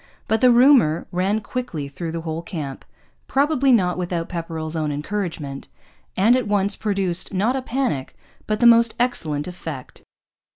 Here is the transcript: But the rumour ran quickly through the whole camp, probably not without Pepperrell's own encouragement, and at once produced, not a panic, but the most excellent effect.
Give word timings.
But 0.27 0.41
the 0.41 0.49
rumour 0.49 1.05
ran 1.11 1.41
quickly 1.41 1.87
through 1.87 2.11
the 2.11 2.21
whole 2.21 2.41
camp, 2.41 2.85
probably 3.27 3.71
not 3.71 3.99
without 3.99 4.29
Pepperrell's 4.29 4.75
own 4.75 4.91
encouragement, 4.91 5.67
and 6.17 6.35
at 6.35 6.47
once 6.47 6.75
produced, 6.75 7.35
not 7.35 7.55
a 7.55 7.61
panic, 7.61 8.15
but 8.47 8.59
the 8.59 8.65
most 8.65 8.95
excellent 8.99 9.47
effect. 9.47 10.01